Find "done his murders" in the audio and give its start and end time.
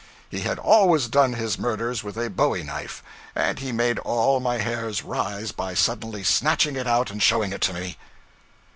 1.07-2.03